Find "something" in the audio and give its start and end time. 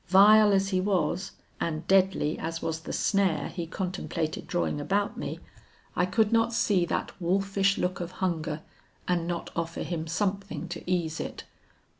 10.07-10.67